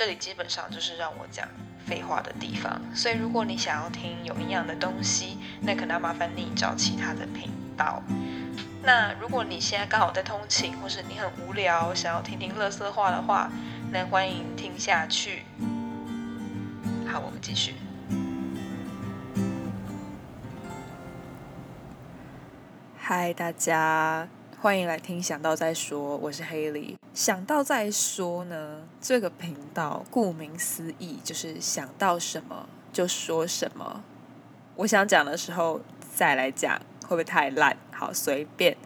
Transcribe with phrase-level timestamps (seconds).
[0.00, 1.46] 这里基本上就是让我讲
[1.86, 2.80] 废话的地方。
[2.94, 8.02] 所以如果你想要听有营养的东西，那可能要麻烦你找其他的频道。
[8.82, 13.50] 那如果你现在刚好在通勤，或是你很无聊，想要听听乐色话的话，
[13.92, 15.42] 那欢迎听下去。
[17.06, 17.74] 好，我们继续。
[22.96, 24.26] 嗨，大家
[24.62, 26.94] 欢迎来听想到再说，我是黑莉。
[27.14, 34.04] 想到再说呢，这个频道顾名思义就是想到什么就说什么。
[34.76, 35.80] 我想讲的时候
[36.14, 37.74] 再来讲，会不会太烂？
[37.90, 38.76] 好，随便。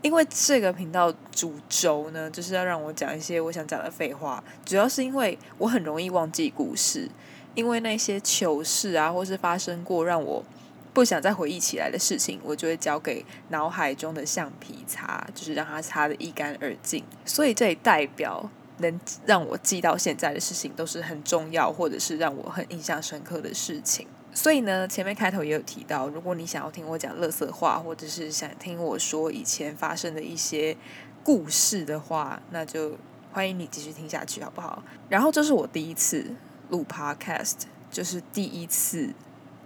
[0.00, 4.44] 因为这个频道主轴呢，就是要让我讲一些我想讲的废话。
[4.64, 7.10] 主要是因为我很容易忘记故事，
[7.56, 10.44] 因为那些糗事啊，或是发生过让我
[10.92, 17.04] 不想再回忆起来的事情，我就会交给脑海中的橡皮擦，就是让它擦得一干二净。
[17.24, 24.06] 所以这也代表能让我记到现在的事情，都是很重要，或者是让我很印象深刻的事情。
[24.32, 30.76] 所以呢，前面开头也有提到，如果你想要听我讲乐色话，或者是想听我说以前发生的一些
[31.22, 32.96] 故事的话，那就
[33.32, 34.82] 欢迎你继续听下去，好不好？
[35.08, 36.34] 然后这是我第一次
[36.68, 39.12] 录 Podcast，就是第一次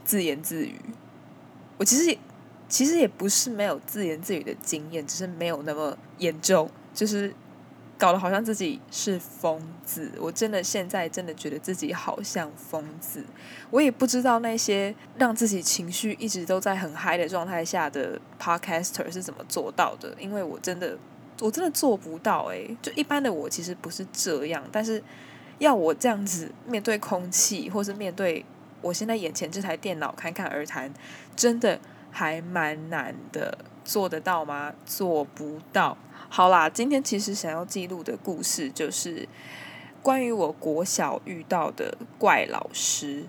[0.05, 0.81] 自言自语。
[1.77, 2.19] 我其实也
[2.69, 7.33] 其实也不是没有自言自语的经验，只是没有那么严重，就是。
[7.97, 13.25] 搞得好像自己是疯子，我真的现在真的觉得自己好像疯子。
[13.70, 20.98] 我也不知道那些让自己情绪一直都在很嗨的状态下的 podcaster 是怎么做到的，因为我真的
[21.41, 25.00] 我真的做不到诶，就一般的我其实不是这样，但是
[25.59, 28.44] 要我这样子面对空气，或是面对
[28.84, 30.92] 我现在眼前这台电脑侃侃而谈，
[31.34, 33.58] 真的还蛮难的。
[33.84, 34.72] 做得到吗？
[34.86, 35.98] 做不到。
[36.30, 39.28] 好啦，今天其实想要记录的故事就是
[40.02, 43.24] 关于我国小遇到的怪老师。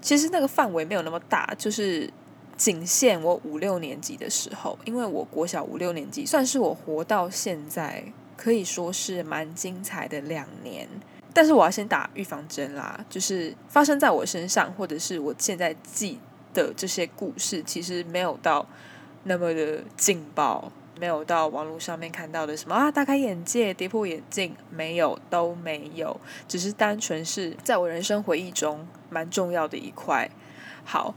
[0.00, 2.12] 其实那个范围没有那么大，就是
[2.56, 4.76] 仅限我五六年级的时候。
[4.84, 8.02] 因为我国小五六年级算是我活到现在
[8.36, 10.88] 可以说是蛮精彩的两年。
[11.36, 16.18] 但是我要先打预防针啦，就是发生在我身上，或者是我现在记
[16.54, 18.66] 的这些故事，其实没有到
[19.24, 20.72] 那么的劲爆。
[20.98, 30.30] 没有到网络上面看到的什么啊，大开眼界、跌破眼镜，没有，都没有，只是单纯是在我人生回忆中蛮重要的一块。
[30.86, 31.14] 好，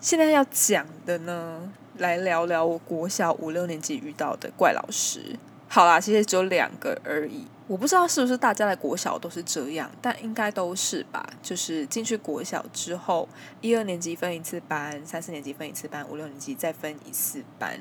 [0.00, 5.38] 现在要讲的呢，来聊聊我国小五六年级遇到的怪老师。
[5.68, 7.46] 好啦，其实只有两个而已。
[7.68, 11.24] 我不知道是不是大家的国小都是这样，但应该都是吧。
[11.42, 13.28] 就是进去国小之后，
[13.60, 17.78] 一二年级分一次班，三四年级分一次班，五六年级再分一次班。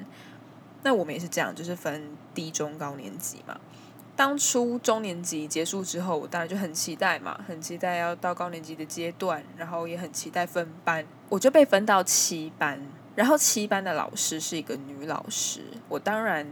[0.83, 3.57] 那我们也是这样，就是分低中高年级嘛。
[4.15, 11.05] 当初中年级结束之后，我当然就很期待嘛，很期待要到高年级的阶段，然后也很期待分班。
[11.29, 12.81] 我就被分到七班，
[13.15, 15.61] 然后七班的老师是一个女老师。
[15.87, 16.45] 我当然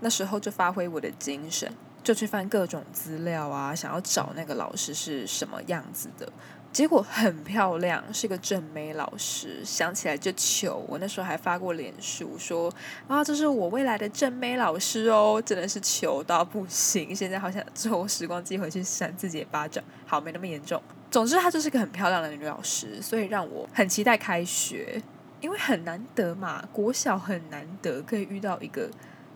[0.00, 1.70] 那时候就发挥我的精神，
[2.02, 6.30] 就去翻各种资料啊，想要找那个老师是什么样子的。
[6.72, 10.82] 结果很漂亮，是个正妹老师，想起来就糗。
[10.88, 12.72] 我那时候还发过脸书说
[13.06, 17.14] 啊，这是我未来的正妹老师哦，真的是糗到不行。
[17.14, 19.84] 现在好想坐时光机回去扇自己的巴掌。
[20.06, 20.82] 好，没那么严重。
[21.10, 25.02] 总之，她就是个很漂亮的女老师，所以让我很期待开学，
[25.42, 28.88] 因为很难得嘛，国小很难得可以遇到一个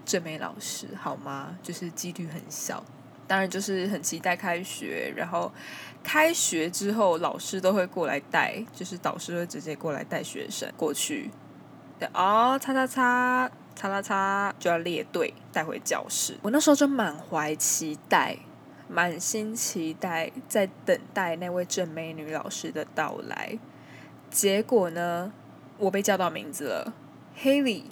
[0.06, 1.58] 正美老师，好吗？
[1.62, 2.82] 就是几率很小。
[3.28, 5.52] 当然就是很期待开学，然后
[6.04, 11.28] 开学之后老师都会过来带，就是导师会直接过来带学生过去。
[11.98, 16.38] 对哦，擦擦擦，擦擦擦就要列队带回教室。
[16.40, 18.36] 我那时候就满怀期待，
[18.86, 23.58] 满心期待在等待那位正美女老师的到来。
[24.30, 25.32] 结果呢，
[25.78, 26.94] 我被叫到名字了
[27.42, 27.82] ，Haley。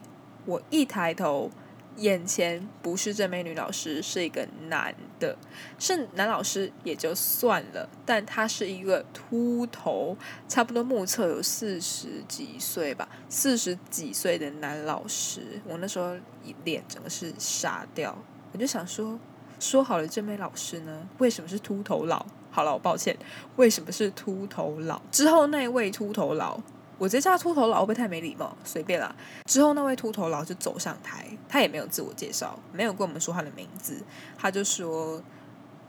[0.46, 1.50] 我一抬头。
[1.96, 5.36] 眼前不是这美女老师，是一个男的，
[5.78, 10.16] 是男老师也就算了，但他是一个秃头，
[10.48, 15.60] 差不多目测有四十几岁吧，四十几岁的男老师。
[15.66, 16.16] 我那时候
[16.64, 18.16] 脸整个是傻掉，
[18.52, 19.18] 我就想说，
[19.60, 22.26] 说好了这美老师呢，为什么是秃头佬？
[22.50, 23.16] 好了，我抱歉，
[23.56, 25.00] 为什么是秃头佬？
[25.10, 26.60] 之后那位秃头佬。
[26.98, 28.56] 我直接叫他秃头佬会不会太没礼貌？
[28.64, 29.14] 随便啦。
[29.46, 34.00] 之后那位秃头佬就走上台，他也没有自我介绍，没有跟我们说他的名字，
[34.38, 35.20] 他就说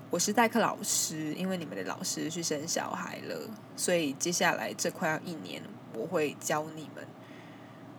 [0.10, 5.62] 我是代课老师，因为你们的老师去生小孩了，所以接下来这快要一年
[5.94, 7.06] 我会教你们。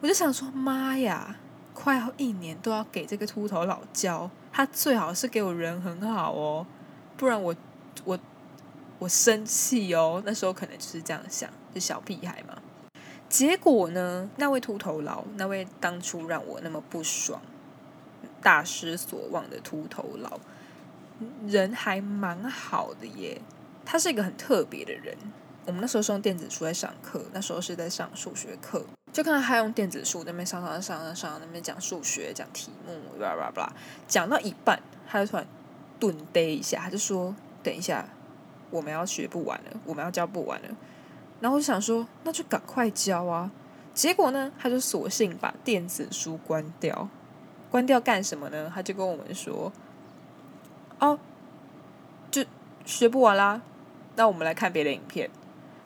[0.00, 1.36] 我就想说，妈呀，
[1.72, 6.66] 快要一年都要给这个秃头佬教，他最好是给我人很好哦，
[7.16, 7.54] 不然我
[8.04, 8.18] 我
[8.98, 10.22] 我生气哦。
[10.26, 12.58] 那时候可能就是这样想，是小屁孩嘛。
[13.36, 17.38] 结果呢，那位秃头佬，那位当初让我那么不爽、
[18.40, 20.40] 大失所望的秃头佬，
[21.46, 23.38] 人还蛮好的耶。
[23.84, 25.14] 他是一个很特别的人。
[25.66, 33.70] 我们那时候是用电子书在上课，那时候是在上数学课，就看到他用电子书那边上上上上上那边讲数学讲题目，叭叭叭，
[34.08, 35.46] 讲到一半，他就突然
[36.00, 38.08] 顿呆一下，他就说：“等一下，
[38.70, 40.68] 我们要学不完了，我们要教不完了。”
[41.46, 43.48] 然后我就想说：“那就赶快教啊！”
[43.94, 47.08] 结果呢，他就索性把电子书关掉，
[47.70, 48.68] 关掉干什么呢？
[48.74, 49.72] 他就跟我们说
[50.98, 51.16] ：“哦，
[52.32, 52.44] 就
[52.84, 53.62] 学不完啦，
[54.16, 55.30] 那我们来看别的影片。”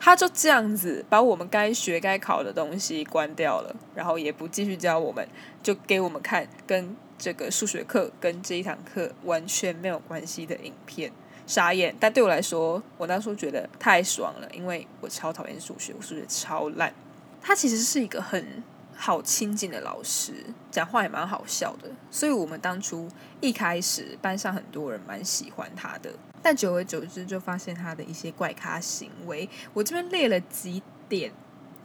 [0.01, 5.29] 他就这样子把我们该学该考的东西关掉了，然后也不继续教我们，
[5.63, 11.13] 就给我们看跟这个数学课跟这一堂课完全没有关系的影片，
[11.51, 11.93] 傻眼。
[11.99, 16.95] 但对我来说，我当初觉得太爽了，因为我超讨厌数学，我数学超烂。
[17.43, 18.63] 他其实是一个很
[18.95, 20.33] 好亲近的老师，
[20.71, 23.09] 讲话也蛮好笑的，所以我们当初
[23.41, 26.13] 一开始班上很多人蛮喜欢他的。
[26.41, 29.49] 但久而久之，就发现他的一些怪咖行为。
[29.75, 31.33] 我这边列了几点，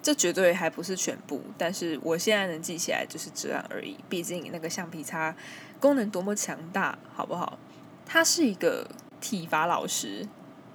[0.01, 3.97] 这绝对还不是全部，但是我现在能记起来就是这样而已。
[4.07, 5.35] 毕竟那个橡皮擦
[5.79, 7.57] 功能多么强大，好不好？
[8.05, 8.87] 他是一个
[9.25, 10.27] 体罚老师，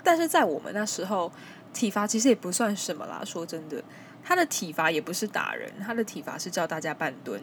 [0.03, 1.31] 但是在我们那时候，
[1.73, 3.23] 体罚其实也不算什么啦。
[3.25, 3.81] 说真的，
[4.25, 7.41] 他的体罚也不是打人，他的体罚是叫大家半蹲，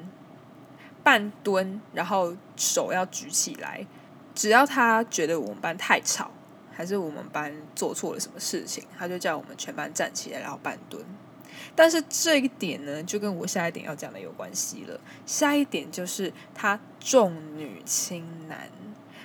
[1.02, 3.88] 半蹲，然后手要举起来。
[4.36, 6.30] 只要他觉得我们班太吵，
[6.74, 11.02] 还是我们班做错了什么事情，他就叫我们全班站起来，然后半蹲。
[11.74, 15.00] 但是这一点呢，就跟我下一点要讲的有关系了。
[15.26, 18.70] 下一点就是他重女轻男，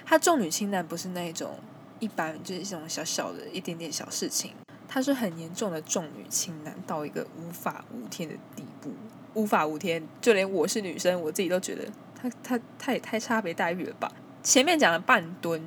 [0.06, 1.58] 他重女轻男不是那种
[2.03, 4.51] 一般，就是这种小小的一点点小事情，
[4.89, 8.91] 他是很严重的重女轻男到一个无法无天的地步，
[9.35, 11.85] 无法无天，就连我是女生，我自己都觉得
[12.21, 14.11] 他他他也太差别待遇了吧。
[14.43, 15.63] 前面讲了半蹲，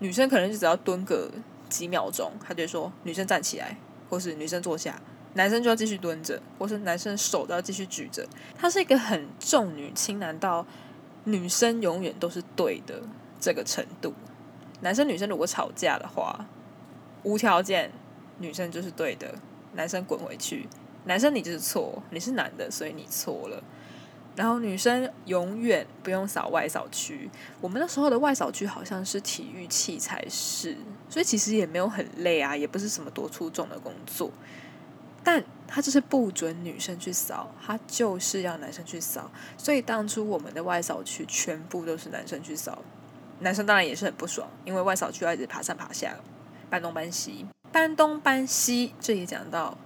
[0.00, 1.30] 女生可能就只要蹲个
[1.70, 3.74] 几秒钟，他就说女生站起来，
[4.10, 5.00] 或是女生坐下，
[5.32, 8.28] 男生就要继续蹲着，或是男生手都要继续举着。
[8.54, 10.66] 他是一个很重女轻男到
[11.24, 13.00] 女生永远都是对的
[13.40, 14.12] 这个程度。
[14.80, 16.46] 男生女生如果吵架的话，
[17.22, 17.90] 无条件
[18.38, 19.34] 女生就是对的，
[19.74, 20.68] 男生滚回去。
[21.04, 23.62] 男生你就是错，你是男的，所以你错了。
[24.36, 27.28] 然后女生永远不用扫外扫区，
[27.60, 30.76] 我们那时候的外扫区好像是体育器材室，
[31.08, 34.30] 所以其实也没有很累啊，也不是什么多出众的工作。
[35.24, 39.28] 但他就是不准女生去扫，他就是要男生去扫。
[39.56, 42.78] 所以当初我们的外扫区全部都是男生去扫，
[43.40, 46.16] 男生当然也是很不爽，因为外扫就要一直爬上爬下，
[46.68, 48.94] 搬东搬西，搬东搬西。
[49.00, 49.76] 这里讲到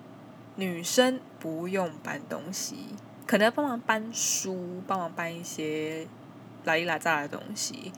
[0.57, 2.97] 女生不用搬东西。
[3.25, 6.07] 可能要帮忙搬书，帮忙搬一些
[6.65, 7.93] 拉里拉杂的东西，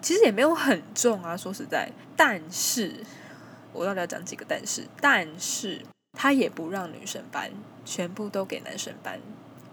[0.00, 1.36] 其实也没有很重啊。
[1.36, 2.94] 说实在，但是
[3.72, 4.86] 我到底要讲几个但是？
[5.00, 7.50] 但是他也不让女生搬，
[7.84, 9.18] 全部都给男生搬。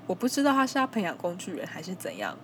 [0.07, 2.37] 我不知道他是要培养工具人还是怎样，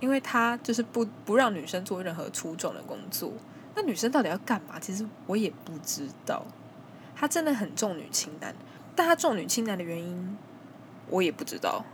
[0.00, 3.32] 因为他就是不不让女生做任何粗重的工作。
[3.74, 4.78] 那女生到底要干嘛？
[4.80, 6.44] 其实我也不知道。
[7.14, 8.54] 他真的很重女轻男，
[8.94, 10.36] 但他重女轻男的原因。
[11.08, 11.84] 我也不知道，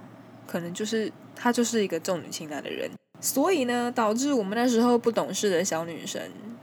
[0.46, 6.18] 可能就是他就是一个重女轻男的人，所以呢，导致我们那时候不懂事的小女生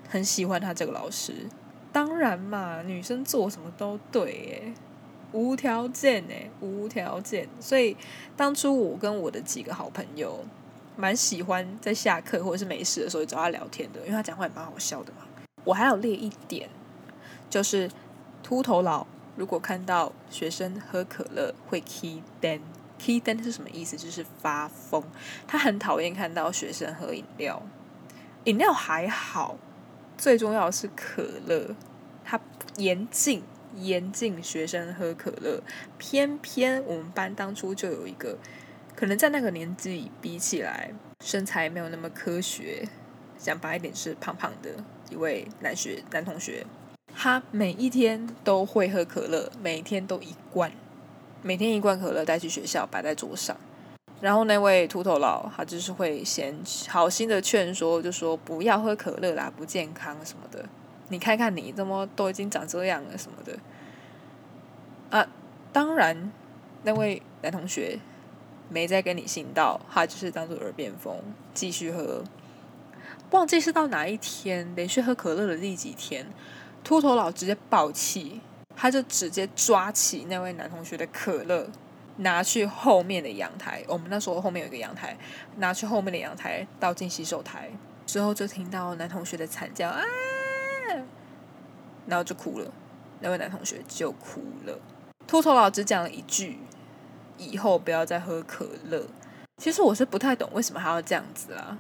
[0.10, 1.32] 很喜欢他这个老师。
[1.94, 4.74] 当然嘛，女生做什么都对耶，
[5.32, 7.48] 无条件诶，无条件。
[7.60, 7.96] 所以
[8.36, 10.44] 当初我跟我的几个好朋友，
[11.00, 15.20] 蛮喜欢在下课或者是没事的时候找他聊天的，因为他讲话也蛮好笑的嘛。
[15.64, 16.70] 我还有列一点，
[17.50, 17.90] 就是
[18.44, 19.08] 秃头佬。
[19.38, 23.96] 如果看到学生喝可乐会 key den，key den 是什么意思？
[23.96, 25.02] 就是发疯。
[25.48, 27.62] 他很讨厌看到学生喝饮料，
[28.44, 29.56] 饮料还好，
[30.18, 31.74] 最重要的是可乐。
[32.26, 32.38] 他
[32.76, 33.42] 严禁
[33.76, 35.62] 严禁学生喝可乐。
[35.98, 38.38] 偏偏我们班当初就有一个，
[39.00, 40.92] 可能在那个年纪比起来
[41.24, 42.86] 身材没有那么科学，
[43.38, 44.72] 讲白一点是胖胖的
[45.10, 46.66] 一位男学男同学。
[47.16, 50.70] 他每一天都会喝可乐，每天都一罐，
[51.42, 53.56] 每天一罐可乐带去学校摆在桌上。
[54.20, 56.54] 然后那位秃头佬他就是会先
[56.90, 60.66] 好心的劝说，就说不要喝可乐啦，不健康什么的。
[61.08, 63.58] 你看看你怎么都已经长这样了什么的。
[65.10, 65.26] 啊，
[65.72, 66.30] 当然
[66.84, 67.98] 那位男同学
[68.70, 71.18] 没再跟你信道，他就是当做耳边风
[71.54, 72.24] 继续喝。
[73.32, 76.26] 忘记是到哪一天连续喝可乐的第几天。
[76.84, 78.40] 秃头佬直接爆气，
[78.76, 81.68] 他就直接抓起那位男同学的可乐，
[82.18, 83.84] 拿去后面的阳台。
[83.88, 85.18] 我们那时候后面有一个阳台，
[85.58, 87.70] 拿去后面的阳台倒进洗手台。
[88.06, 90.02] 之后就听到男同学的惨叫啊，
[92.08, 92.72] 然后就哭了。
[93.20, 94.80] 那位男同学就哭了。
[95.28, 96.58] 秃头佬只讲了一句
[97.40, 99.02] ：“以后不要再喝可乐。”
[99.58, 101.78] 其实我是不太懂为什么还要这样子啊。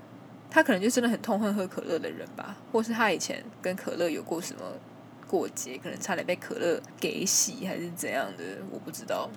[0.51, 4.62] 他可能就真的很痛恨喝可乐的人吧，或是他以前跟可乐有过什么
[5.28, 9.30] 过节，可能差点被可乐给洗还是怎样的，我不知道。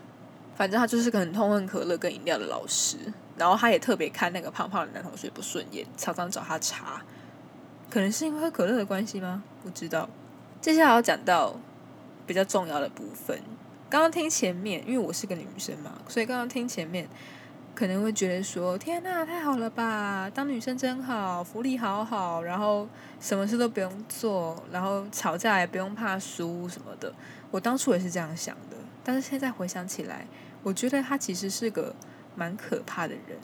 [0.57, 2.97] 反正他就是个很痛恨可乐跟饮料的老师，
[3.37, 7.03] 然后他也特别看那个胖胖的男同学不顺眼，常常找他茬。
[7.91, 9.43] 可能是因为喝可乐的关系吗？
[9.63, 10.09] 不知道。
[10.63, 11.55] 接下来要讲到
[12.27, 13.39] 比较重要的部分。
[13.93, 17.07] 刚刚听前面，因为我是个女生嘛，所以刚刚听前面。
[17.75, 20.31] 可能会觉得说：“天呐，太好了吧！
[20.33, 22.87] 当女生真好，福利好好，然后
[23.19, 27.13] 什么事都不用做，然后吵架也不用怕输什么的。”
[27.51, 30.27] 我当初也是这样想的，但是现在回想起来，
[30.63, 31.95] 我觉得他其实是个
[32.35, 33.39] 蛮可怕的人。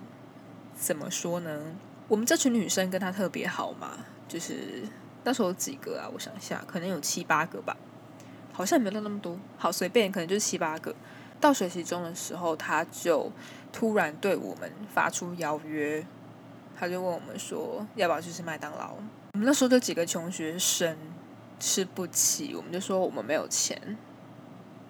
[0.75, 1.63] 怎么说呢？
[2.07, 3.93] 我们这群女生跟他特别好嘛，
[4.29, 4.83] 就是
[5.25, 6.09] 那时候几个啊？
[6.13, 7.75] 我想一下，可能有七八个吧，
[8.59, 9.39] 好像没有到那么多。
[9.57, 10.95] 好，随便，可能就是七八个。
[11.41, 13.31] 到学习中的时候，他就。
[13.71, 16.05] 突然对我们发出邀约，
[16.75, 18.95] 他就问我们说要不要去吃麦当劳。
[19.35, 20.97] 我们那时候就几个穷学生
[21.61, 23.79] 吃不起，我们就说我们没有钱。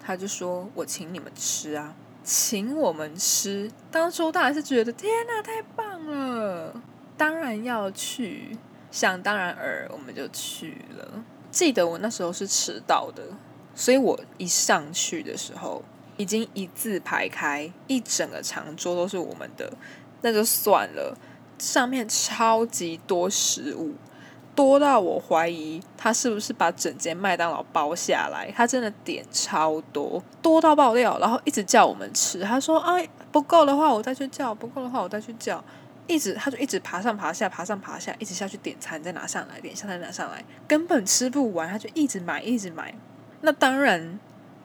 [0.00, 3.68] 他就说我请你们吃啊，请我们吃。
[3.90, 6.80] 当初当然是觉得天哪，太棒了，
[7.16, 8.56] 当然要去，
[8.92, 11.24] 想当然尔，我们就去了。
[11.50, 13.24] 记得我那时候是迟到的，
[13.78, 15.82] 所以我一上去的时候。
[16.18, 19.72] 已经一字排开，一整个长桌都是我们的，
[20.20, 21.16] 那就算了。
[21.60, 23.94] 上面超级多食物，
[24.52, 28.52] 多到我怀疑他是不是把整间麦当劳包下来。
[28.56, 32.40] 他真的点超多，多到爆掉，然后一直叫我们吃。
[32.40, 35.62] 他说：“哎，不够的话我再去叫，不够的话我再去叫。”
[36.08, 41.68] 一直他就一直爬上爬下，爬上爬下，一直下去点餐，再拿上来，点下再拿上来，根本吃不完。
[41.70, 42.92] 他就一直买，一直买。
[43.40, 44.18] 那当然。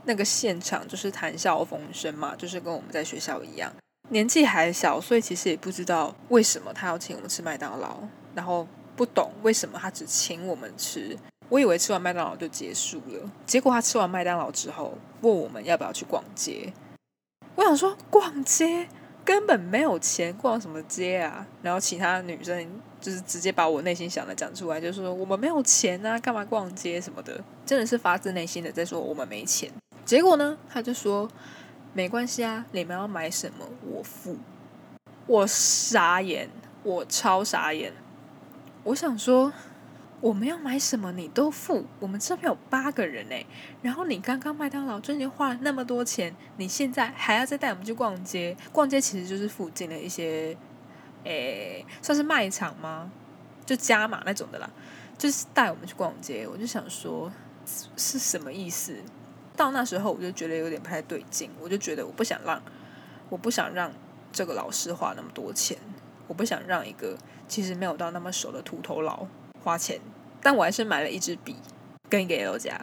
[0.05, 3.71] 那个现场就是谈笑风生嘛，就是跟我们在学校一样，
[4.09, 7.99] 年纪还小，所以其实也不知道为什么他要请我们吃麦当劳，
[8.35, 11.17] 然后不懂为什么他只请我们吃。
[11.47, 16.73] 我以为吃完麦当劳就结束了，结果他吃完麦当劳之后问我们要不要去逛街。
[17.55, 18.85] 我想说逛街
[19.25, 21.45] 根本没有钱，逛什么街啊？
[21.61, 22.67] 然后其他女生
[22.99, 29.71] 就是直接把我内心想的讲出来，就说我们没有钱啊，干嘛逛街什么的，真的是发自内心的在说我们没钱。
[30.05, 30.57] 结果呢？
[30.69, 31.29] 他就说
[31.93, 34.37] 没关系啊，你们要买什么我付。
[35.25, 36.49] 我傻眼，
[36.83, 37.93] 我超傻眼。
[38.83, 39.53] 我想说，
[40.23, 41.85] 我们要买什么你都付。
[41.99, 43.45] 我们这边有八个人哎，
[43.81, 48.55] 然后你刚刚麦当劳就已经花了那么多钱，你现在还要再带我们去逛街？
[48.71, 50.55] 逛街其实就是附近的一些，
[51.25, 53.11] 诶，算是卖场吗？
[53.65, 54.69] 就加码那种的啦，
[55.17, 56.47] 就是带我们去逛街。
[56.47, 57.29] 我就想说，
[57.97, 58.95] 是什么意思？
[59.57, 62.63] 到那时候我就觉得有点不太对劲，我就觉得我不想让，
[63.27, 63.91] 我不想让
[64.31, 65.77] 这个老师花那么多钱，
[66.29, 69.27] 我不想让一个其实没有到那么熟的秃头佬
[69.63, 69.99] 花钱，
[70.41, 71.55] 但我还是买了一支笔
[72.09, 72.79] 跟一个 L 夹，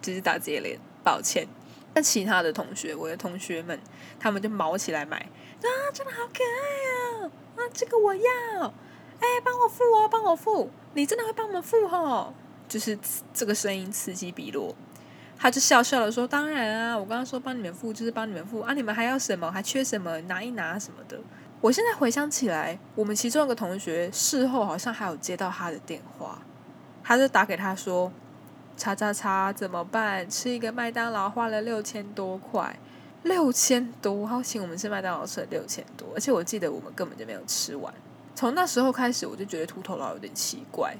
[0.00, 1.46] 只是打自己脸，抱歉。
[1.92, 3.78] 但其他的同学，我的同学们，
[4.20, 8.72] 他们就毛起来买，啊，真的好可爱啊，啊，这个我要，
[9.18, 12.32] 哎，帮我付哦，帮我付，你真的会帮我们付哦，
[12.68, 12.96] 就是
[13.34, 14.72] 这个声音此起彼落。
[15.36, 19.50] 他就笑笑的说：“当然啊，我刚刚说帮你们付就是帮你们付啊，你们还要什么？
[19.50, 20.20] 还缺什么？
[20.22, 21.18] 拿一拿什么的。”
[21.62, 26.38] 我现在回想起来，我们其中一个同学事后好像还有接到他的电话，
[27.04, 28.10] 他就打给他说
[28.78, 30.28] ：“叉叉叉怎么办？
[30.30, 32.78] 吃一个麦当劳花了六千多块，
[33.24, 37.92] 六千多，他请我们吃麦当劳吃了六千多，而且我记得我们根本就没有吃完。
[38.34, 40.96] 从那时候开始，我就觉得秃头佬有点奇怪，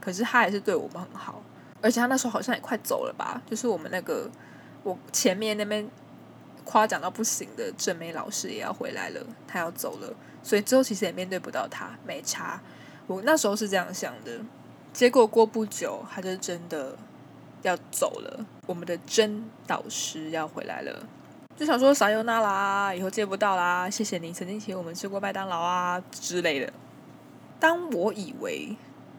[0.00, 1.42] 可是他还是对我们很好。”
[1.82, 4.30] 而且他那时候好像也快走了吧，就是我们那个
[4.84, 5.86] 我前面那边
[6.64, 12.60] 夸奖到不行的正美老师也要回来了，他要走了，所以之后其实也面对不到他，没差。
[13.06, 14.40] 我那时候是这样想的，
[14.92, 16.96] 结果过不久他就真的
[17.62, 21.06] 要走了，我们的真导师要回来了，
[21.56, 26.72] 就想说撒尤那啦，以后见不到啦，谢谢你曾经请我们吃过麦当劳啊之类的。
[27.60, 28.76] 当我以为。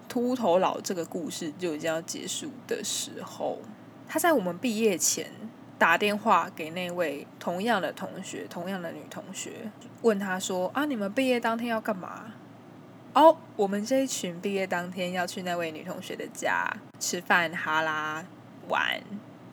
[0.08, 3.58] 秃头佬这个故事就已经要结束的时候，
[4.08, 5.30] 他在我们毕业前
[5.78, 12.34] 打电话给那位同样的同学，同样的女同学，问他说：“啊，你们毕业当天要干嘛？”
[13.14, 18.24] 哦，我们这一群毕业当天要去那位女同学的家吃饭哈拉。
[18.68, 19.00] 玩。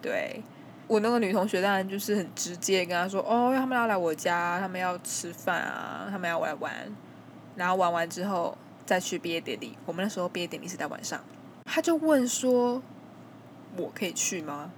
[0.01, 0.43] 对
[0.89, 6.73] 我那个女同学当然就是很直接跟他说：“哦，他们要来我家，他们要吃饭啊，他们要来玩。”
[7.55, 9.77] 然后玩完之后再去毕业典礼。
[9.85, 11.21] 我们那时候毕业典礼是在晚上，
[11.65, 12.83] 他就问说
[13.77, 14.73] ：“我可以去吗？”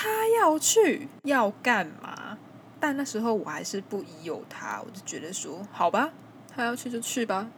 [0.00, 2.38] 他要去要干嘛？
[2.78, 6.12] 但那时候我还是不疑有他，我就觉得说：“好吧，
[6.54, 7.50] 他要去就去吧，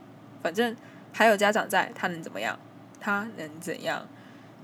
[0.43, 0.75] 反正
[1.13, 2.59] 还有家长在，他能怎么样？
[2.99, 4.09] 他能怎样？”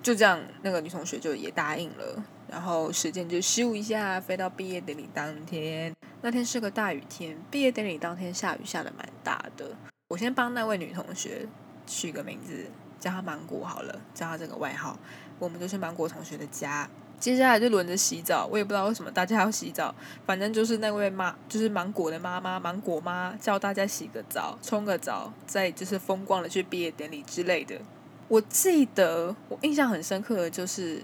[0.03, 2.25] 就这样，那个女同学就也答应了。
[2.49, 5.95] 然后时间就咻一下飞到毕业典礼当天。
[6.23, 9.77] 那天是个大雨天，毕业典礼当天下雨下的蛮大的。
[10.09, 11.47] 我先帮那位女同学
[11.87, 14.99] 取个名字，叫她芒果好了，叫她这个外号。
[15.39, 18.47] 我们就是芒果同学的家，接下来就轮着洗澡。
[18.47, 19.95] 我也不知道为什么大家要洗澡，
[20.25, 27.81] 反正就是那位妈，就是芒果的妈妈，芒果妈叫大家洗个澡，冲个澡，再就是风光的去毕业典礼之类的。
[28.29, 31.03] 我记得我印象很深刻的就是，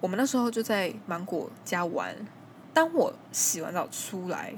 [0.00, 2.16] 我们那时候就在芒果家玩。
[2.72, 4.54] 当我洗完澡出来，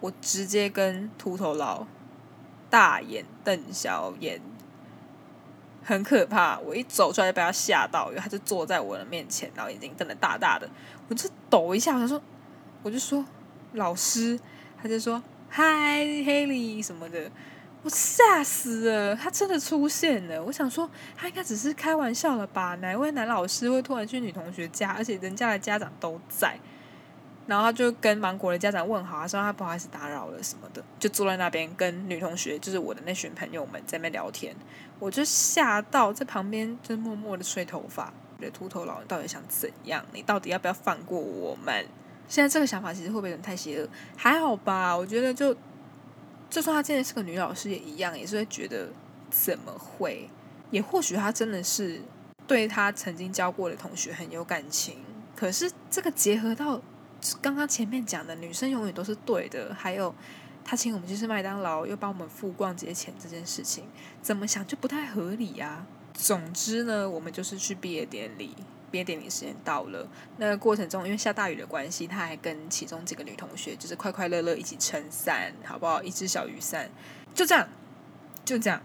[0.00, 1.86] 我直接跟秃头佬
[2.68, 4.40] 大眼瞪小眼，
[5.82, 6.58] 很可怕。
[6.60, 10.68] 我一走出来就被他吓到，因为他就坐在我的面前，然后眼睛瞪得大大的。
[11.08, 12.22] 我就抖一下，我就说，
[12.82, 13.24] 我就说
[13.72, 14.38] 老师，
[14.82, 15.64] 他就说嗨，
[16.24, 17.30] 黑里什么的。
[17.82, 19.16] 我吓死了！
[19.16, 20.44] 他真的出现了。
[20.44, 22.74] 我想说，他应该只是开玩笑了吧？
[22.82, 26.58] 哪位男老师会突然去女同学家，而且人家的家长都在？
[27.50, 34.54] 然后他就跟芒果的家长问好，他说他不好意思打扰了什么的，就坐在那边跟女同学，就是我的那群朋友们在那边聊天。
[34.98, 38.12] 我就吓到在旁边就默默的吹头发。
[38.38, 40.02] 的秃头老人到底想怎样？
[40.14, 41.84] 你到底要不要放过我们？
[42.26, 43.88] 现在这个想法其实会不会有点太邪恶？
[44.16, 45.54] 还好吧，我觉得就。
[46.48, 48.88] 就算她现在是个女老师也一样，也是会觉得
[49.30, 50.28] 怎么会？
[50.70, 52.00] 也或许她真的是
[52.46, 54.96] 对她曾经教过的同学很有感情。
[55.36, 56.80] 可是这个结合到
[57.40, 60.14] 刚刚前面讲的女生永远都是对的，还有
[60.64, 63.84] 他请我们去吃麦当劳，又帮我们付逛街钱这件事情，
[64.22, 65.86] 怎么想就不太合理呀。
[66.14, 68.54] 总之呢，我们就是去毕业典礼。
[68.90, 70.04] 毕业典礼时间到了，
[70.38, 76.02] 那个过程中因为下大雨的关系，他还跟其中几个女同学就是快快乐乐一起撑伞，好不好？
[76.02, 76.90] 一只小雨伞，
[77.32, 77.68] 就这样，
[78.44, 78.82] 就这样。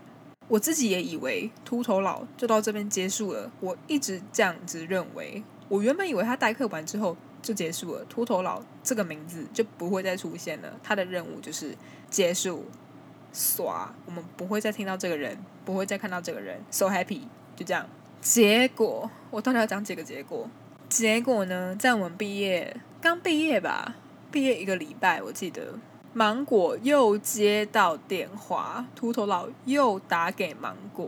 [0.47, 5.43] 我自己也以为秃头佬就到这边结束了，我一直这样子认为。
[5.67, 11.77] 我原本以为他代课完之后就结束了，秃头佬这个名字就不会再出现了，他的任务就是
[12.09, 12.65] 结束，
[13.31, 17.21] 刷，我们不会再听到这个人，不会再看到这个人，so happy，
[17.55, 17.87] 就这样。
[18.19, 20.49] 结果，我到底要讲几个结果？
[20.89, 23.93] 结果呢，在我们毕业刚毕业吧，
[24.31, 25.77] 毕业一个礼拜，我记得
[26.13, 31.07] 芒果又接到电话，秃头佬又打给芒果，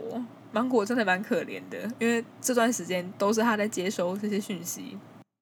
[0.52, 4.96] 芒果真的蛮可怜的，因为这段时间都是他在接收这些讯息。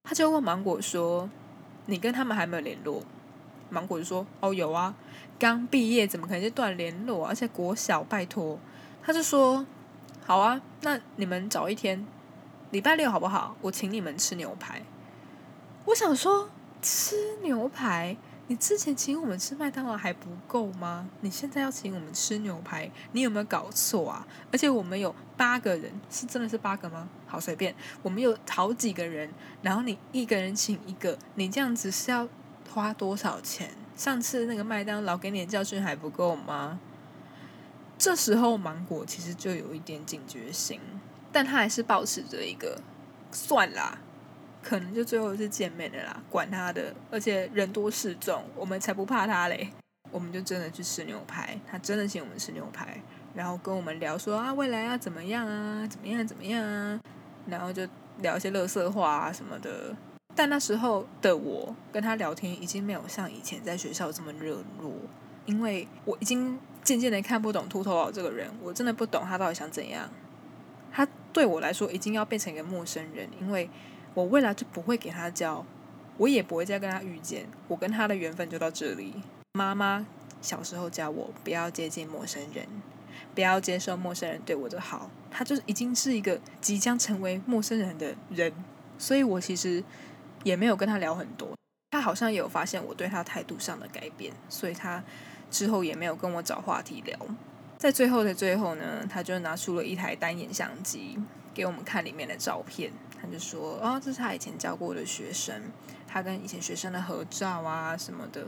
[0.06, 1.28] 他就问芒果说
[1.84, 3.02] ：“你跟他们还没有联络？”
[3.68, 4.94] 芒果就说：“哦，有啊，
[5.38, 7.26] 刚毕业怎么可能就断联络？
[7.26, 8.58] 而且国小，拜托。”
[9.04, 9.66] 他就说。
[10.24, 12.04] 好啊，那你们找一天，
[12.72, 13.54] 礼拜六好不好？
[13.60, 14.82] 我请你们吃牛排。
[15.84, 16.50] 我想说，
[16.82, 17.14] 吃
[17.44, 18.16] 牛排，
[18.48, 21.08] 你之前请我们吃麦当劳还不够吗？
[21.20, 24.24] 你现在要请我们吃牛排，你有没有搞错啊？
[24.52, 27.08] 而且我们有八个人，是真的是八个吗？
[27.26, 29.28] 好随便，我们有好几个人，
[29.62, 32.28] 然后你一个人请一个，你这样子是要
[32.72, 33.70] 花多少钱？
[33.96, 36.78] 上次那个麦当劳给你的教训还不够吗？
[37.98, 40.78] 这时候芒果其实就有一点警觉心，
[41.32, 42.80] 但他还是保持着一个
[43.32, 43.98] 算啦，
[44.66, 49.70] 可能就最后一次见面的啦，管他的，而且人多势众，我们才不怕他嘞。
[50.10, 53.00] 我们就真的去吃牛排，他真的请我们吃牛排，
[53.34, 57.00] 然后跟我们聊说啊未来要怎么样啊，怎么样怎么样啊，
[57.46, 57.86] 然后就
[58.18, 59.94] 聊一些乐色话啊什么的。
[60.34, 64.92] 但那时候的我跟他聊天已经没有像以前在学校这么热络，
[65.44, 66.58] 因为我已经。
[66.86, 70.08] 渐渐的看不懂秃头佬这个人，我真的不懂他到底想怎样。
[70.92, 73.68] 他对我来说已经要变成一个陌生人，因为
[74.16, 75.62] 我未来就不会给他教，
[76.16, 79.12] 我也不会再跟他遇见，我跟他的缘分就到这里。
[79.52, 80.06] 妈妈
[80.40, 82.66] 小时候教我不要接近陌生人，
[83.34, 88.50] 不要接受陌生人对我的好，他就已经是一个即将成为陌生人的人，
[88.96, 89.84] 所以我其实
[90.44, 91.54] 也没有跟他聊很多。
[91.90, 95.04] 他好像也有发现我对他态度上的改变，所以他。
[95.48, 97.16] 之后也没有跟我找话题聊，
[97.78, 101.16] 在最后的最后呢，他就拿出了一台单眼相机
[101.56, 102.92] 给我们看里面的照片。
[103.18, 105.62] 他就说：“哦，这是他以前教过的学生，
[106.06, 108.46] 他跟以前学生的合照啊什么的。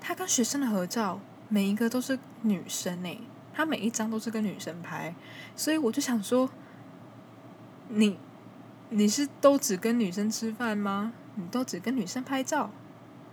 [0.00, 3.20] 他跟学生的合照每一个都是女生诶，
[3.54, 5.14] 他每一张都是跟女生拍。
[5.54, 6.50] 所以我就想说，
[7.88, 8.18] 你
[8.90, 11.12] 你是都只跟女生吃饭吗？
[11.36, 12.72] 你都只跟女生拍照？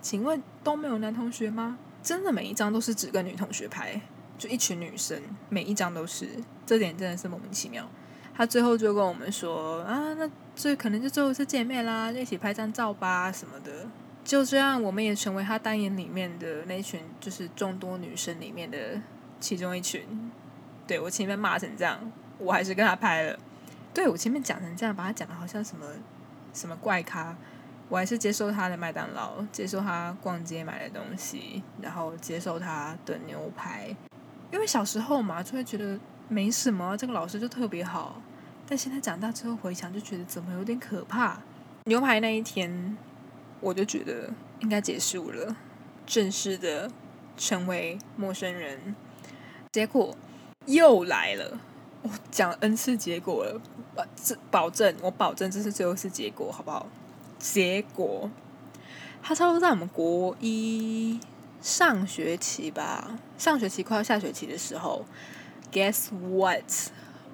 [0.02, 1.80] 请问都没有男同学吗？
[2.04, 4.00] 真的每一张都是只跟女同学拍，
[4.38, 6.30] 就一群女生，每一张都是，
[6.64, 7.90] 这点真的是莫名其妙。
[8.38, 13.72] 他最后就跟我们说啊，那这可能就最后一次见面啦，就一起拍张照吧什么的。
[14.26, 18.78] 就这样，我们也成为他单眼里面的那群，就是众多女生里面的
[19.40, 20.32] 其中一群。
[20.86, 23.40] 对我前面骂成这样，我还是跟他拍了。
[23.94, 25.86] 对我前面讲成这样，把他讲的好像什么
[26.54, 27.36] 什么怪咖，
[27.88, 33.96] 我还是接受他的麦当劳，接受他逛街买的东西，然后接受他的牛排。
[34.52, 38.22] 因为小时候嘛，就会觉得没什么，这个老师就特别好。
[38.68, 41.40] 但现在长大之后回想，就觉得怎么有点可怕。
[41.86, 42.98] 牛排那一天，
[43.62, 45.56] 我就觉得应该结束了，
[46.06, 46.92] 正式的
[47.38, 48.96] 成为陌生人。
[49.72, 50.16] 结果
[50.66, 51.60] 又来了，
[52.02, 53.62] 我讲 n 次结果了，
[54.16, 56.88] 这保证我保证这是最后一次结果，好不好？
[57.38, 58.32] 结果
[59.22, 61.20] 他差不多在我们国一
[61.62, 65.06] 上学期吧，上学期快要下学期的时候
[65.72, 66.64] ，Guess what？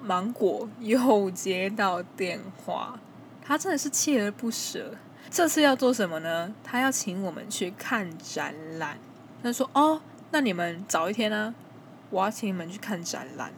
[0.02, 2.98] 芒果又接到电话，
[3.40, 4.94] 他真的是锲而不舍。
[5.30, 6.52] 这次要做什么呢？
[6.64, 8.98] 他要请我们去看展览。
[9.42, 11.54] 他说：“哦，那你们早一天呢？
[12.10, 13.52] 我要请你们去看展览。”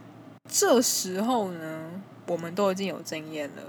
[0.49, 1.91] 这时候呢，
[2.27, 3.63] 我们都已经有经验了，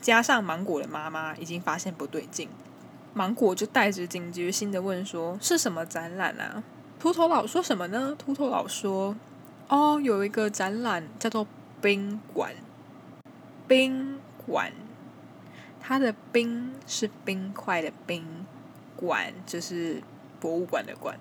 [0.00, 2.48] 加上芒果的妈妈已经发现不对劲，
[3.12, 6.62] 芒果就带着警觉心的问说：“是什么展览啊？”
[6.98, 8.16] 秃头佬说什么呢？
[8.16, 9.14] 秃头佬说
[9.68, 11.46] ：“哦，有一个展览叫做……”
[11.84, 12.54] 宾馆，
[13.68, 14.72] 宾馆，
[15.78, 18.24] 它的“冰”是冰块的“冰”，
[18.96, 20.02] 馆就是
[20.40, 21.20] 博物馆的“馆”。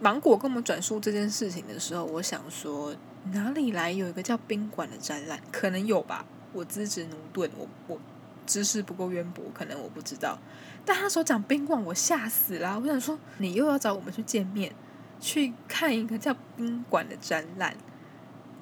[0.00, 2.96] 芒果跟我们转述这件事情的时候，我想说，
[3.32, 5.38] 哪里来有一个叫宾馆的展览？
[5.52, 8.00] 可能有吧，我资质驽钝，我我
[8.46, 10.38] 知识不够渊博，可能我不知道。
[10.86, 12.80] 但他说讲宾馆，我吓死了。
[12.80, 14.72] 我想说，你又要找我们去见面，
[15.20, 17.76] 去看一个叫宾馆的展览。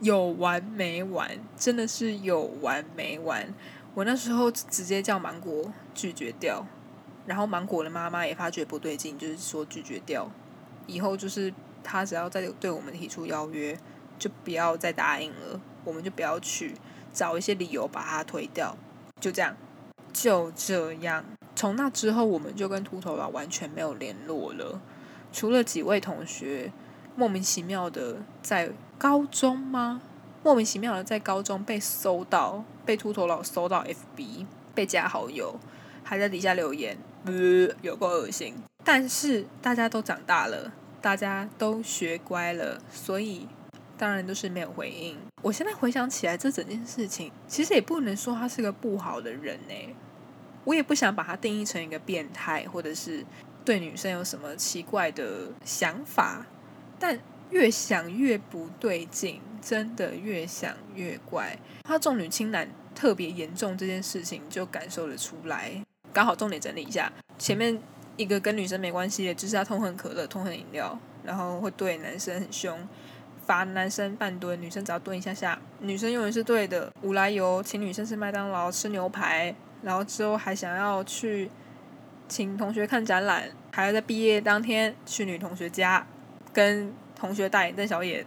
[0.01, 1.39] 有完没完？
[1.57, 3.53] 真的是有完没完！
[3.95, 6.65] 我那时候直接叫芒果拒绝掉，
[7.27, 10.31] 然后芒果的妈妈也发觉不对劲，就是说拒绝掉。
[10.87, 13.77] 以后就是他只要再对我们提出邀约，
[14.19, 16.75] 就不要再答应了，我们就不要去，
[17.13, 18.77] 找一些理由把他推掉。
[19.21, 19.57] 就这样，
[20.13, 21.25] 就这样。
[21.57, 24.81] 从那之后，我们就跟秃头佬完全没有联络了，
[25.33, 26.71] 除了几位同学
[27.19, 28.71] 莫名其妙的在。
[29.01, 30.03] 高中吗？
[30.43, 35.55] 莫名其妙的在高中被搜到，被秃头佬搜到 FB，被加好友，
[36.03, 37.33] 还在底下留言，呃，
[37.81, 38.57] 有够恶心。
[38.83, 43.47] 但是大家都长大了，大家都学乖了，所以
[43.97, 45.17] 当然都是没有回应。
[45.43, 49.95] 我现在回想起来，这整件事情其实也不能说他是个不好的人呢。
[50.65, 53.25] 我也不想把他定义成一个变态，或者是
[53.65, 56.45] 对女生有什么奇怪的想法，
[56.99, 57.19] 但。
[57.51, 61.59] 越想越不对劲，真的越想越怪。
[61.83, 65.73] 他重女轻男特别严重这件事情就感受得出来。
[66.13, 67.81] 刚好重点整理一下，前面
[68.19, 72.87] 一个跟女生没关系的，就是他痛恨可乐、痛恨饮料，然后会对男生很凶，
[73.47, 76.93] 罚男生半蹲，女生只要蹲一下下，女生永远是对的。
[77.01, 81.51] 无来由请女生吃麦当劳、吃牛排，然后之后还想要去
[82.29, 86.07] 请同学看展览，还要在毕业当天去女同学家
[86.59, 86.93] 跟。
[87.21, 88.25] 同学大眼瞪小眼，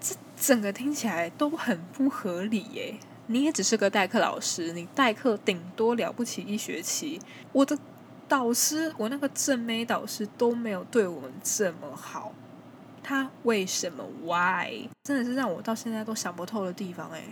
[0.00, 2.98] 这整个听起来都很不合理耶！
[3.28, 7.20] 你也只是个代课老师，你代课顶多了不起一学期。
[7.52, 7.78] 我的
[8.26, 12.32] 导师，我那个正妹导师都没有对我们这么好，
[13.00, 14.88] 他为什么？Why？
[15.04, 17.22] 真的是让我到现在都想不透的地方哎。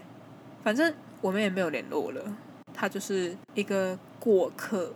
[0.63, 2.23] 反正我们也没有联络了，
[2.73, 4.95] 他就是一个过客，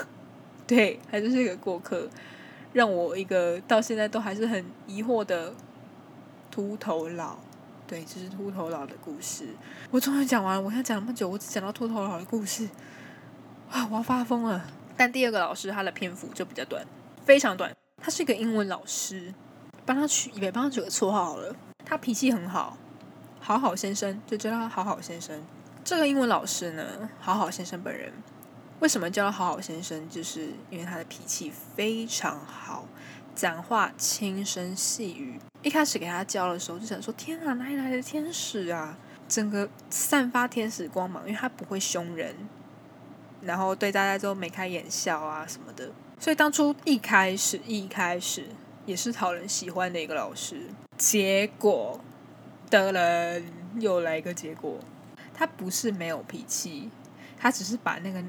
[0.66, 2.08] 对，他就是一个过客。
[2.72, 5.52] 让我一个到现在都还是很疑惑的
[6.50, 7.36] 秃头佬，
[7.86, 9.46] 对，这是秃头佬的故事。
[9.90, 12.68] 我终于讲完了，我现在讲那么久，我只讲到秃头佬的故事，
[13.70, 14.64] 啊，我要发疯了。
[14.96, 16.86] 但第二个老师他的篇幅就比较短，
[17.24, 17.74] 非常短。
[18.02, 19.32] 他是一个英文老师，
[19.84, 21.54] 帮他取也帮他取个绰号好了。
[21.84, 22.76] 他脾气很好，
[23.40, 25.42] 好好先生就叫他好好先生。
[25.84, 28.12] 这个英文老师呢，好好先生本人。
[28.82, 30.08] 为什么叫好好先生？
[30.10, 32.84] 就是因为他的脾气非常好，
[33.32, 35.38] 讲话轻声细语。
[35.62, 42.34] 一开始给他教的时候，就想说：“天啊，哪里来的天使啊？”整个散发天使光芒，因为他不会凶人，
[43.40, 45.92] 然后对大家都眉开眼笑啊什么的。
[46.18, 48.48] 所以当初一开始一开始
[48.84, 50.68] 也是讨人喜欢的一个老师。
[50.98, 52.00] 结果，
[52.68, 53.44] 的人
[53.78, 54.80] 又来一个结果，
[55.32, 56.90] 他不是没有脾气。
[57.38, 58.22] 他只是把那个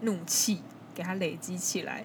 [0.00, 0.62] 怒气
[0.94, 2.04] 给他累积起来，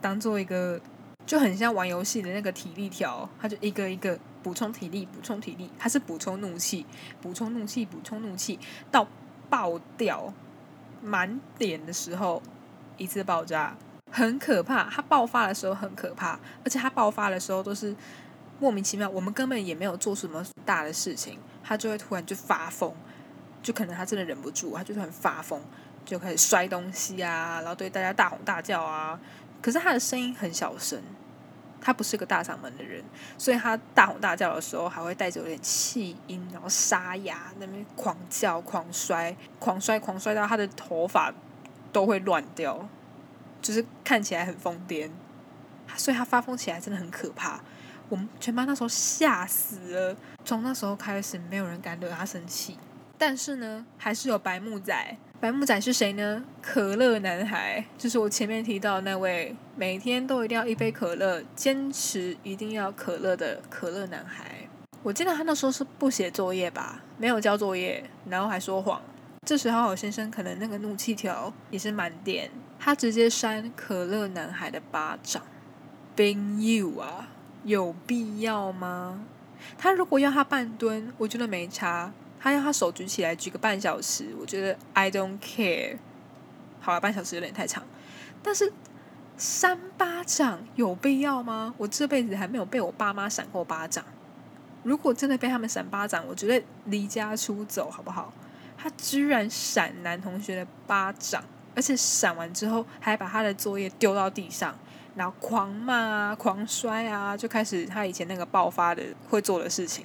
[0.00, 0.80] 当做一个
[1.24, 6.84] 就很像玩游戏的那个体力条，他就一个一个补充体力，补充体力，他是补充怒气，
[7.20, 8.58] 补充怒气，补充怒气，
[8.90, 9.06] 到
[9.48, 10.32] 爆掉
[11.02, 12.42] 满点的时候
[12.96, 13.76] 一次爆炸，
[14.10, 14.90] 很可怕。
[14.90, 17.94] 他爆发的时候很可怕，而且他爆发的时候都是
[18.58, 22.92] 莫名其妙，我们根本也没有做什么大的事情，他就会突然就发疯。
[23.62, 25.62] 就可能他真的忍不住，他就是很发疯，
[26.04, 29.18] 就开始摔东西啊，然后对大家大吼大叫啊。
[29.60, 31.00] 可是他的声音很小声，
[31.80, 33.02] 他不是个大嗓门的人，
[33.38, 41.32] 所以他大吼大叫的时候还会带着有点气音，然后沙哑那边狂叫、狂摔、狂摔、狂摔到他的头发
[41.92, 42.88] 都会乱掉，
[43.60, 45.10] 就是看起来很疯癫。
[45.96, 47.60] 所以他发疯起来真的很可怕，
[48.08, 50.16] 我们全班那时候吓死了。
[50.44, 52.78] 从那时候开始，没有人敢惹他生气。
[53.18, 55.16] 但是呢，还是有白木仔。
[55.42, 56.44] 白木仔是谁呢？
[56.62, 64.68] 可乐男孩，就是我前面提到那位每天都一定要一杯可乐，坚持一定要可乐的可乐男孩。
[65.02, 69.02] 我记得他那时候是不写作业吧，没有交作业，然后还说谎。
[69.44, 75.42] 这时候好先生可能那个怒气条也是满点，他直接扇可乐男孩的巴掌。
[76.14, 77.30] 冰 you 啊，
[77.64, 79.24] 有必要吗？
[79.76, 82.12] 他如果要他半蹲，我觉得没差。
[82.42, 85.98] 他要他手举起来举个半小时，我觉得 I don't care。
[86.80, 87.84] 好了，半小时有点太长，
[88.42, 88.72] 但是
[89.36, 91.72] 扇巴掌有必要吗？
[91.78, 94.04] 我这辈子还没有被我爸妈闪过巴掌。
[94.82, 98.32] 如果真的被他们闪巴掌，我觉得离家出走好不好？
[98.76, 101.44] 他居然闪男同学的巴掌，
[101.76, 104.76] 而且闪完之后还把他的作业丢到地上，
[105.14, 110.04] 然后狂骂啊、狂摔啊，就开始他以前那个爆发的会做的事情。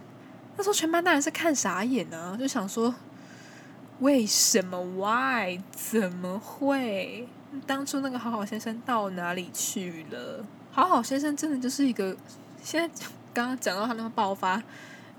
[0.57, 2.93] 那时候全班当然是看傻眼啊，就想说
[3.99, 5.59] 为什么？Why？
[5.71, 7.27] 怎么会？
[7.65, 10.43] 当初那个好好先生到哪里去了？
[10.71, 12.17] 好好先生真的就是一个……
[12.61, 12.93] 现在
[13.33, 14.61] 刚刚讲到他那个爆发，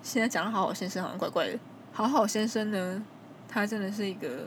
[0.03, 1.59] 现在讲到好好先生好像怪怪的。
[1.93, 3.03] 好好先生呢，
[3.49, 4.47] 他真的是一个，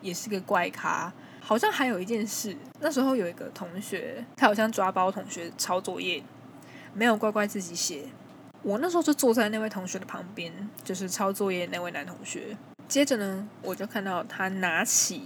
[0.00, 1.12] 也是个怪咖。
[1.42, 6.22] 好像还有一件事，那时候有一个同学，他好像抓包同学抄作业，
[6.92, 8.04] 没有乖乖自己写。
[8.62, 10.52] 我那时候就坐在那位同学的旁边，
[10.84, 12.56] 就是抄作业那位男同学。
[12.86, 15.24] 接着呢，我就看到他拿起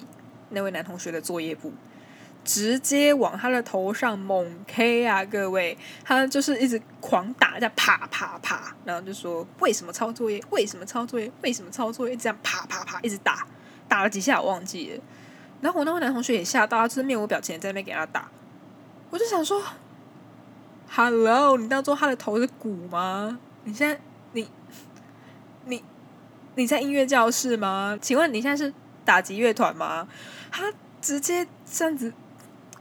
[0.50, 1.72] 那位男同学的作业簿，
[2.44, 5.24] 直接往他的头上猛 K 啊！
[5.24, 10.40] 各位，他就是一直狂打，这样啪啪啪，然后就说：“为什么抄作业？
[10.50, 11.28] 为什么抄作业？
[11.42, 13.46] 为什么抄作业？”这样啪啪啪一直打，
[13.88, 15.02] 打了几下我忘记了。
[15.60, 18.28] 然后我那位男同学也吓到，就是面无表情在那边给他打。
[19.10, 19.60] 我就想说。
[20.96, 23.36] Hello，你当做他的头是鼓吗？
[23.64, 23.98] 你现在
[24.30, 24.46] 你
[25.64, 25.82] 你
[26.54, 27.98] 你在音乐教室吗？
[28.00, 28.72] 请问你现在是
[29.04, 30.06] 打击乐团吗？
[30.52, 32.12] 他直接这样子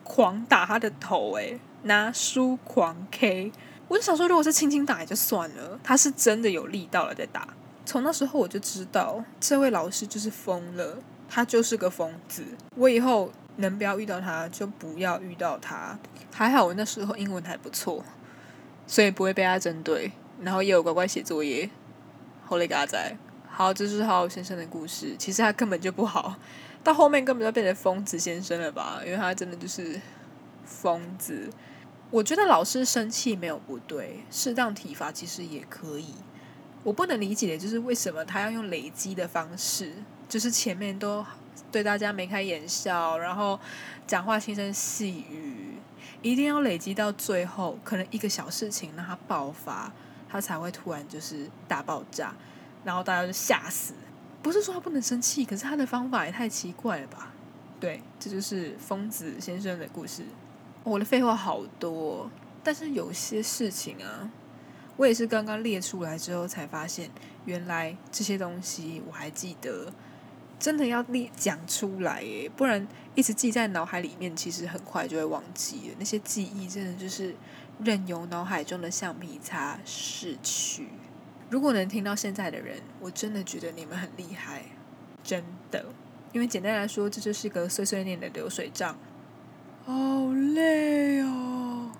[0.04, 3.52] 狂打他的头，诶，拿书狂 K。
[3.88, 7.47] 我就想说，如果是轻轻打也就算了，他是真的有力道了在打。
[7.84, 12.45] 从那时候我就知道，这位老师就是疯了，他就是个疯子。
[12.76, 13.32] 我以后。
[13.58, 15.98] 能不要遇到他就不要遇到他。
[16.32, 18.04] 还好我那时候英文还不错，
[18.88, 20.12] 所以不会被他针对，
[20.42, 21.70] 然后也有乖乖写作业。
[22.46, 25.16] 后来嘎仔，好，这是好先生的故事。
[25.18, 26.36] 其实他根本就不好，
[26.84, 29.02] 到后面根本就变成疯子先生了吧？
[29.06, 30.02] 因为他真的就是
[30.66, 31.50] 疯子。
[32.10, 36.16] 我觉得老师生气没有不对，适当体罚其实也可以。
[36.84, 39.94] 我不能理解的就是为什么他要用累积的方式，
[40.28, 41.24] 就是前面都。
[41.72, 43.60] 对大家眉开眼笑，然后
[44.06, 45.78] 讲话轻声细语，
[46.22, 49.92] 一定要累积到最后，可能一个小事情让他爆发，
[50.30, 52.36] 他才会突然就是大爆炸，
[52.84, 53.94] 然后大家就吓死。
[54.42, 57.32] 不是说他不能生气，可是他的方法也太奇怪了吧？
[57.80, 60.24] 对，这就是疯子先生的故事。
[60.84, 62.30] 我的废话好多，
[62.63, 64.30] 但是有些事情啊，
[64.98, 67.10] 我也是刚刚列出来之后才发现，
[67.46, 69.92] 原来这些东西我还记得。
[70.63, 75.95] 真的要立讲出来耶，不然一直记在脑海里面，其实很快就会忘记了。
[75.99, 77.36] 那些记忆真的就是
[77.84, 80.88] 任由脑海中的橡皮擦逝去。
[81.49, 84.63] 如果能听到现在的人，我真的觉得你们很厉害，
[85.21, 85.86] 真的。
[86.32, 88.97] 因为简单来说，这就是一个碎碎念的流水账。
[89.86, 89.93] 好
[90.56, 91.91] 累哦！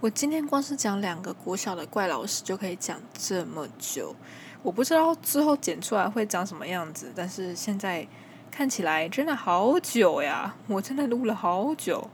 [0.00, 4.14] 我今天光是讲两个国小的怪老师就可以讲这么久。
[4.62, 8.06] 我不知道之后剪出来会长什么样子，但是现在
[8.50, 10.54] 看起来真的好久呀！
[10.66, 12.10] 我真的录了好久，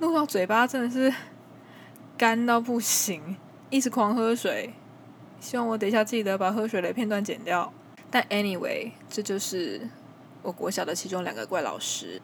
[0.00, 1.14] 录到嘴巴真的是
[2.18, 3.36] 干到不行，
[3.70, 4.74] 一直狂喝水。
[5.38, 7.72] 希望我等一下记得把喝水的片段剪掉。
[8.10, 9.88] 但 anyway，这就是
[10.42, 12.20] 我国小的其中两个怪老师。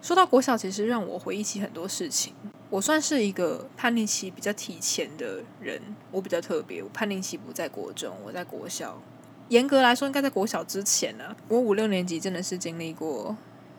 [0.00, 2.32] 说到国小，其实让我回忆起很多事情。
[2.70, 9.00] 我算是一个叛逆期比较提前的人，我比较特别，我叛逆期不在国中，我在国小。
[9.48, 11.34] 严格来说，应该在国小之前呢。
[11.48, 13.34] 我五六年级真的是经历过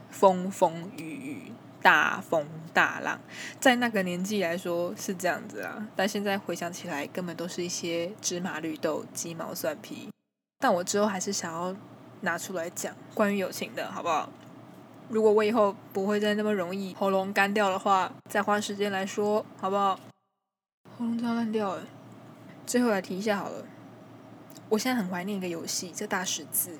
[0.10, 1.52] 风风雨雨、
[1.84, 3.21] 大风大浪，
[3.60, 5.88] 在那个年纪来说是这样子啊。
[5.95, 10.10] 但现在回想起来，根本都是一些芝麻绿豆、鸡毛蒜皮。
[10.58, 11.75] 但我之后还是想要
[12.21, 14.32] 拿出来讲关于友情的，好不好？
[15.10, 20.00] 如果我以后不会再那么容易喉咙干掉的话，再花时间来说，好不好？
[20.98, 21.84] 喉咙要烂掉了。
[22.65, 23.65] 最后来提一下好了。
[24.69, 26.78] 我现在很怀念一个游戏，叫大十字。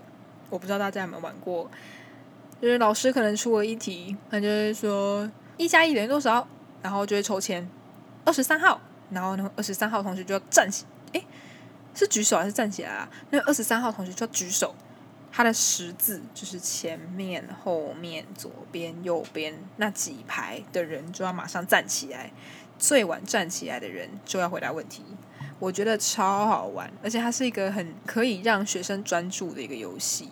[0.52, 1.70] 我不知道大家有没有玩过，
[2.62, 6.48] 就是老师可能出了一题，他就会说一加一等于多少，
[6.84, 7.68] 然后就会抽签，
[8.26, 11.26] 二十三号，然后呢，二十三号同学就要站起，诶，
[11.96, 13.10] 是举手还是站起来啊？
[13.32, 14.76] 那二十三号同学就要举手，
[15.32, 22.32] 他的十字就是前面、后面、左边、右边那几排的人就要马上站起来，
[22.78, 25.04] 最晚站起来的人就要回答问题。
[25.60, 30.30] 我觉得超好玩，而且它是一个很可以让学生专注的一个游戏，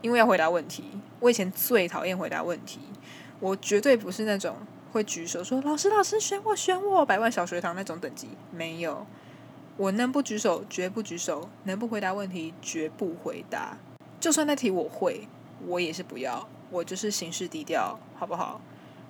[0.00, 0.84] 因为要回答问题。
[1.20, 2.78] 我以前最讨厌回答问题，
[3.40, 4.56] 我绝对不是那种
[4.92, 9.06] 会举手说“老师，老师选我，选我”百万小学堂那种等级，没有。
[9.76, 13.76] 我能不举手绝不举手，能不回答问题绝不回答。
[14.24, 15.28] 就算那题我会，
[15.66, 16.48] 我也是不要。
[16.70, 18.58] 我就是行事低调，好不好？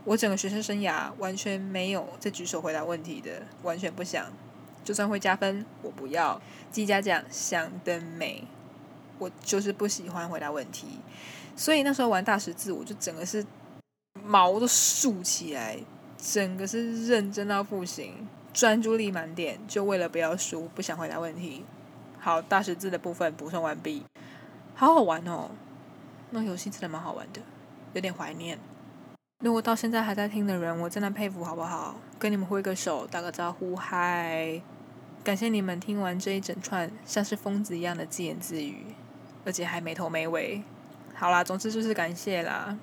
[0.02, 4.26] 我整个学生生涯完全没有在举手回答问题的，完全不想。
[4.82, 6.42] 就算会加分，我不要。
[6.72, 8.42] 季家奖想得美，
[9.20, 10.98] 我就是不喜欢回答问题。
[11.54, 13.46] 所以那时候玩大十字，我就整个是
[14.24, 15.78] 毛都竖起来，
[16.18, 21.64] 整个是认真到不行，专注力满点，就为了不要输，不想回答问题。
[22.18, 24.02] 好，大十字的部分补充完毕，
[24.74, 25.50] 好好玩哦。
[26.30, 27.40] 那游戏真的蛮好玩的，
[27.92, 28.58] 有点怀念。
[29.40, 31.96] 如果到现在还在听的人，我真的佩服，好不好？
[32.18, 34.60] 跟你们挥个手，打个招呼，嗨！
[35.22, 38.86] 感谢你们听完这一整串像是疯子一样的自言自语，
[39.44, 40.62] 而且还没头没尾。
[41.14, 42.76] 好啦，总之就是感谢啦。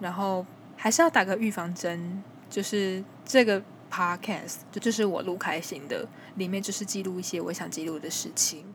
[0.00, 0.46] 然后
[0.76, 8.74] 还是要打个预防针，就是这个 podcast 就就是我录开心的，里面就是记录一些我想记录的事情。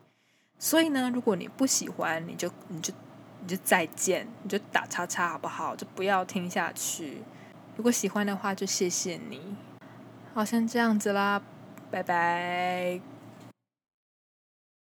[0.60, 2.94] 所以呢，如果你不喜欢，你就你就
[3.42, 5.76] 你就再见，你就打叉叉好不好？
[5.76, 7.22] 就不要听下去。
[7.76, 9.56] 如果喜欢的话，就谢谢你。
[10.34, 11.42] 好，先这样子啦。
[11.90, 13.17] 拜拜。